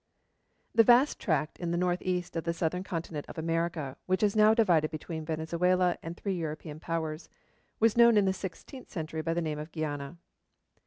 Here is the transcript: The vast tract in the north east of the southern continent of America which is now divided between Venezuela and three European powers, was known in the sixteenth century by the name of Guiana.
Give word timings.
The 0.73 0.83
vast 0.83 1.19
tract 1.19 1.59
in 1.59 1.69
the 1.69 1.77
north 1.77 2.01
east 2.01 2.35
of 2.35 2.43
the 2.43 2.55
southern 2.55 2.81
continent 2.83 3.27
of 3.29 3.37
America 3.37 3.97
which 4.07 4.23
is 4.23 4.35
now 4.35 4.55
divided 4.55 4.89
between 4.89 5.25
Venezuela 5.25 5.95
and 6.01 6.17
three 6.17 6.33
European 6.33 6.79
powers, 6.79 7.29
was 7.79 7.95
known 7.95 8.17
in 8.17 8.25
the 8.25 8.33
sixteenth 8.33 8.89
century 8.89 9.21
by 9.21 9.35
the 9.35 9.43
name 9.43 9.59
of 9.59 9.71
Guiana. 9.71 10.17